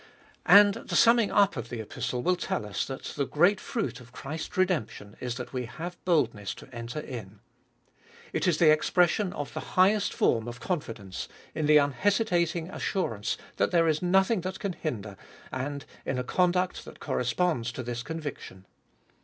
And 0.47 0.73
the 0.87 0.95
summing 0.95 1.29
up 1.29 1.55
of 1.55 1.69
the 1.69 1.79
Epistle 1.79 2.23
will 2.23 2.35
tell 2.35 2.65
us 2.65 2.85
that 2.85 3.03
the 3.15 3.27
great 3.27 3.59
fruit 3.61 4.01
of 4.01 4.11
Christ's 4.11 4.57
redemption 4.57 5.15
is 5.19 5.35
that 5.35 5.53
we 5.53 5.65
have 5.67 6.03
boldness 6.05 6.55
to 6.55 6.73
enter 6.75 6.99
in. 6.99 7.39
It 8.33 8.47
is 8.47 8.57
the 8.57 8.71
expression 8.71 9.31
of 9.31 9.53
the 9.53 9.59
highest 9.77 10.11
form 10.11 10.47
of 10.47 10.59
confidence, 10.59 11.27
in 11.53 11.67
the 11.67 11.77
unhesitating 11.77 12.67
assurance 12.71 13.37
that 13.57 13.69
there 13.69 13.87
is 13.87 14.01
nothing 14.01 14.41
that 14.41 14.59
can 14.59 14.73
hinder, 14.73 15.17
and 15.51 15.85
in 16.03 16.17
a 16.17 16.23
conduct 16.23 16.83
that 16.85 16.99
corresponds 16.99 17.71
to 17.73 17.83
this 17.83 18.01
conviction. 18.01 18.65